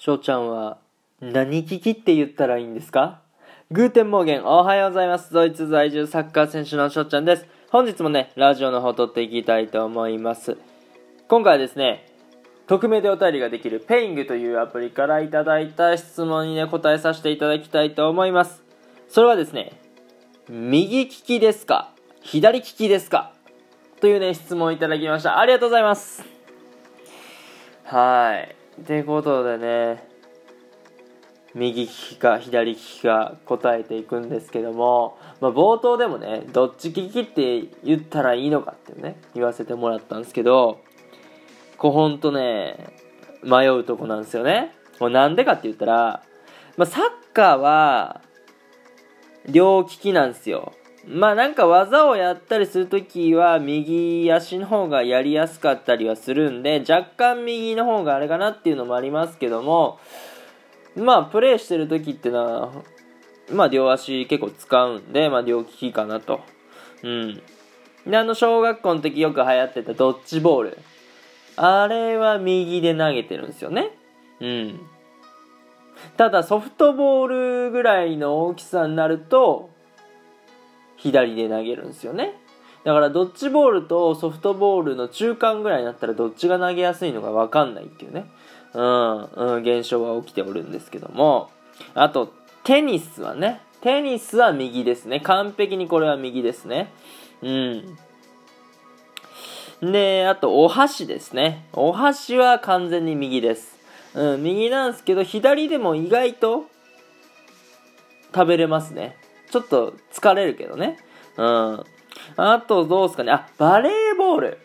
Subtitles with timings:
[0.00, 0.78] 翔ちゃんは
[1.20, 3.20] 何利きって言ったらいいんですか？
[3.72, 5.32] Guten Morgen おはようございます。
[5.32, 7.46] ドイツ在住サッカー選手の翔ちゃんです。
[7.70, 10.56] 本日もね、ラジオの方撮っていきたいと思います。
[11.26, 12.06] 今回はですね、
[12.68, 18.62] 匿名でお便りができる Peing というアプリからいただいた質問にね、答えさせていただきたいと思います。
[19.08, 19.72] それはですね、
[20.48, 21.90] 右利きですか？
[22.22, 23.32] 左利きですか？
[24.00, 25.40] というね、質問をいただきました。
[25.40, 26.24] ありがとうございます。
[27.82, 28.57] はい。
[28.86, 30.08] ということでね、
[31.54, 40.80] 右利きか左利きか答えていくんですけども、まあ、冒頭でもね、どっち利きって言ったらいいのかってね、言わせてもらったんですけど、
[41.76, 42.94] こうほんとね、
[43.42, 44.74] 迷うとこなんですよね。
[45.00, 46.22] もうなんでかって言ったら、
[46.76, 48.20] まあ、サッカーは、
[49.48, 50.72] 両利きなんですよ。
[51.06, 59.98] まあなんか技をやったりするときは右足の方がやりやすかったりはするんで若干右の方があれかなっていうのもありますけども
[60.96, 62.72] まあプレイしてるときってのは
[63.52, 66.40] まあ両足結構使うんでまあ両利きかなと。
[67.02, 67.42] うん。
[68.06, 70.78] であの小学校の時よく流行ってたドッジボール。
[71.56, 73.90] あれは右で投げてるんですよね。
[74.40, 74.80] うん。
[76.16, 79.70] ただソフトボールぐらいの大きさになると
[80.98, 82.34] 左で投げるんですよね。
[82.84, 88.30] だからドッジボールとソフトボールの中間ぐらいになったらどっちが投げやすいのか分かんないっていうね。
[88.74, 91.50] うん、うん、現象が起きておるんですけども。
[91.94, 92.32] あと
[92.64, 93.60] テニスはね。
[93.80, 95.20] テニスは右ですね。
[95.20, 96.92] 完璧にこれは右ですね。
[97.42, 97.98] うん。
[99.92, 101.66] であとお箸ですね。
[101.72, 103.78] お箸は完全に右です。
[104.14, 106.64] うん右なんですけど左でも意外と
[108.34, 109.16] 食べれますね。
[109.50, 110.98] ちょっと疲れるけどね。
[111.36, 111.84] うん。
[112.36, 113.32] あと、どうすかね。
[113.32, 114.58] あ、バレーボール。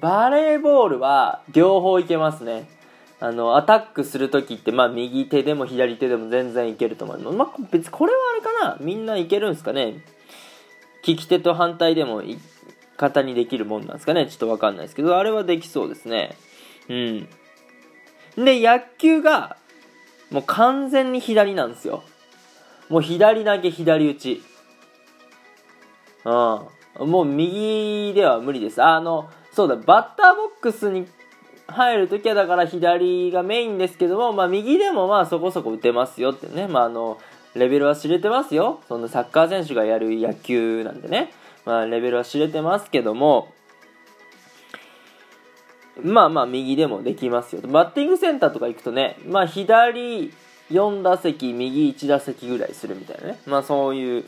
[0.00, 2.68] バレーボールは、両方いけますね。
[3.20, 7.36] あの、アタックするときって、まあ、右手でも左手でも全然いけると思います。
[7.36, 10.02] まあ、別これはあれかなみんないけるんすかね
[11.06, 12.22] 利き手と反対でも、
[12.96, 16.36] 型にできるもんなんですかねちょっとわかんないですけど、あれはできそうですね。
[16.88, 17.28] うん。
[18.44, 19.56] で、野球が、
[20.30, 22.02] もう完全に左なんですよ。
[22.92, 24.42] もう左投げ左打ち。
[26.26, 27.10] うん。
[27.10, 28.82] もう右では無理です。
[28.82, 31.08] あの、そうだ、バッターボックスに
[31.68, 36.68] 入るときはだから左がメインですけども、まあ右でもまあそこそこ打てますよってね。
[36.68, 37.18] まああの、
[37.54, 38.82] レベルは知れてますよ。
[38.86, 41.32] そのサッカー選手がやる野球なんでね。
[41.64, 43.54] まあレベルは知れてますけども、
[46.02, 47.62] まあまあ右でもできますよ。
[47.62, 50.30] バッティングセンターとか行くとね、まあ左、
[50.72, 53.38] 4打席、右1打席ぐらいするみたいなね。
[53.46, 54.24] まあそういう、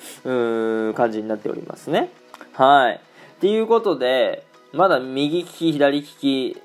[0.91, 2.11] う感じになっておりますね。
[2.53, 2.95] はい。
[2.95, 2.99] っ
[3.41, 6.57] ていうことで、まだ右利き、左利き、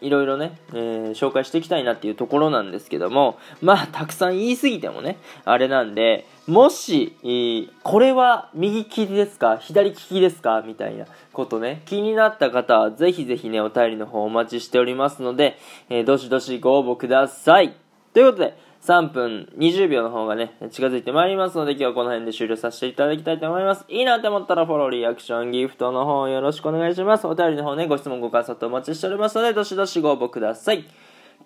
[0.00, 15.58] いろいろね、えー、紹介していきたいなっていうところなんですけども、まあ、たくさん言い過ぎてもね、あれなんで、もし、えー、これは右利きですか左利きですかみたいなことね、気になった方は、ぜひぜひね、お便りの方お待ちしておりますので、
[15.88, 17.85] えー、どしどしご応募ください。
[18.16, 23.84] ということで、3分20秒の方がね、近づいてまいりますので、今日はこの辺で終了させていただきたいと思います。
[23.90, 27.26] いいなって思ったらフォロー、リアクション、ギフトの方よろしくお願いします。
[27.26, 30.86] お便りの方ね、ご質問、ご感想とお待ちしておりますので、どしどしご応募ください。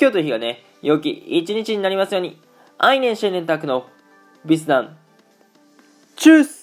[0.00, 2.40] 今日という日がね、良き一日になりますように、
[2.78, 3.86] 愛年新年宅の
[4.44, 4.96] ビスダン、
[6.14, 6.59] チュース